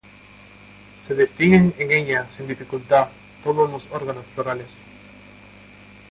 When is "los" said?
3.69-3.85